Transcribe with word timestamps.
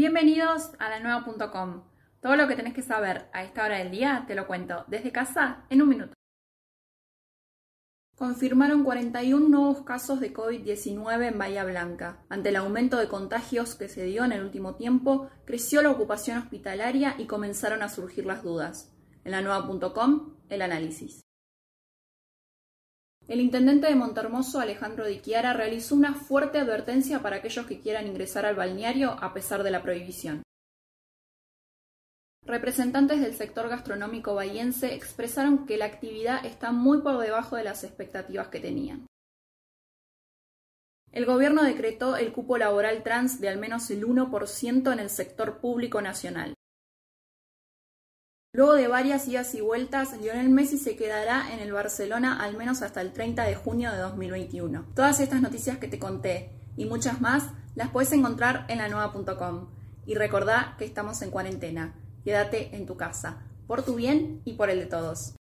Bienvenidos 0.00 0.70
a 0.78 0.88
la 0.88 0.98
nueva.com. 0.98 1.82
Todo 2.22 2.34
lo 2.34 2.48
que 2.48 2.56
tenés 2.56 2.72
que 2.72 2.80
saber 2.80 3.28
a 3.34 3.44
esta 3.44 3.66
hora 3.66 3.76
del 3.76 3.90
día 3.90 4.24
te 4.26 4.34
lo 4.34 4.46
cuento 4.46 4.86
desde 4.88 5.12
casa 5.12 5.66
en 5.68 5.82
un 5.82 5.90
minuto. 5.90 6.14
Confirmaron 8.16 8.82
41 8.82 9.46
nuevos 9.46 9.82
casos 9.82 10.20
de 10.20 10.32
COVID-19 10.32 11.28
en 11.28 11.36
Bahía 11.38 11.64
Blanca. 11.64 12.24
Ante 12.30 12.48
el 12.48 12.56
aumento 12.56 12.96
de 12.96 13.08
contagios 13.08 13.74
que 13.74 13.90
se 13.90 14.04
dio 14.04 14.24
en 14.24 14.32
el 14.32 14.42
último 14.42 14.74
tiempo, 14.74 15.28
creció 15.44 15.82
la 15.82 15.90
ocupación 15.90 16.38
hospitalaria 16.38 17.16
y 17.18 17.26
comenzaron 17.26 17.82
a 17.82 17.90
surgir 17.90 18.24
las 18.24 18.42
dudas. 18.42 18.96
En 19.24 19.32
la 19.32 19.42
nueva.com, 19.42 20.34
el 20.48 20.62
análisis. 20.62 21.20
El 23.30 23.40
intendente 23.40 23.86
de 23.86 23.94
Montermoso, 23.94 24.58
Alejandro 24.58 25.06
Di 25.06 25.20
Chiara, 25.20 25.52
realizó 25.52 25.94
una 25.94 26.14
fuerte 26.14 26.58
advertencia 26.58 27.22
para 27.22 27.36
aquellos 27.36 27.64
que 27.64 27.78
quieran 27.78 28.08
ingresar 28.08 28.44
al 28.44 28.56
balneario 28.56 29.12
a 29.22 29.32
pesar 29.32 29.62
de 29.62 29.70
la 29.70 29.84
prohibición. 29.84 30.42
Representantes 32.44 33.20
del 33.20 33.34
sector 33.34 33.68
gastronómico 33.68 34.34
bahiense 34.34 34.96
expresaron 34.96 35.64
que 35.64 35.76
la 35.76 35.84
actividad 35.84 36.44
está 36.44 36.72
muy 36.72 37.02
por 37.02 37.18
debajo 37.18 37.54
de 37.54 37.62
las 37.62 37.84
expectativas 37.84 38.48
que 38.48 38.58
tenían. 38.58 39.06
El 41.12 41.24
gobierno 41.24 41.62
decretó 41.62 42.16
el 42.16 42.32
cupo 42.32 42.58
laboral 42.58 43.04
trans 43.04 43.40
de 43.40 43.48
al 43.48 43.58
menos 43.58 43.88
el 43.92 44.04
1% 44.04 44.92
en 44.92 44.98
el 44.98 45.08
sector 45.08 45.58
público 45.58 46.02
nacional. 46.02 46.54
Luego 48.60 48.74
de 48.74 48.88
varias 48.88 49.26
idas 49.26 49.54
y 49.54 49.62
vueltas, 49.62 50.14
Lionel 50.20 50.50
Messi 50.50 50.76
se 50.76 50.94
quedará 50.94 51.50
en 51.54 51.60
el 51.60 51.72
Barcelona 51.72 52.44
al 52.44 52.58
menos 52.58 52.82
hasta 52.82 53.00
el 53.00 53.10
30 53.10 53.44
de 53.44 53.54
junio 53.54 53.90
de 53.90 53.96
2021. 53.96 54.84
Todas 54.94 55.18
estas 55.20 55.40
noticias 55.40 55.78
que 55.78 55.88
te 55.88 55.98
conté 55.98 56.50
y 56.76 56.84
muchas 56.84 57.22
más 57.22 57.44
las 57.74 57.88
puedes 57.88 58.12
encontrar 58.12 58.66
en 58.68 58.76
la 58.76 58.90
nueva.com. 58.90 59.68
Y 60.04 60.14
recordá 60.14 60.74
que 60.78 60.84
estamos 60.84 61.22
en 61.22 61.30
cuarentena. 61.30 61.94
Quédate 62.22 62.76
en 62.76 62.84
tu 62.84 62.98
casa, 62.98 63.38
por 63.66 63.82
tu 63.82 63.94
bien 63.94 64.42
y 64.44 64.52
por 64.52 64.68
el 64.68 64.80
de 64.80 64.84
todos. 64.84 65.39